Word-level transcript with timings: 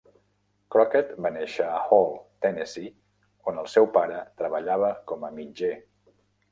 Crockett 0.75 1.11
va 1.25 1.31
néixer 1.35 1.67
a 1.73 1.83
Hall, 1.91 2.09
Tennessee, 2.47 2.91
on 3.53 3.63
el 3.65 3.71
seu 3.77 3.91
pare 4.01 4.27
treballava 4.43 4.93
com 5.13 5.29
a 5.29 5.35
mitger. 5.41 5.75